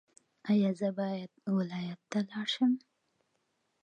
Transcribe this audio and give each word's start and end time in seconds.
ایا 0.49 0.71
زه 0.79 0.89
باید 0.99 1.31
ولایت 1.57 1.99
ته 2.11 2.19
لاړ 2.29 2.47
شم؟ 2.53 2.71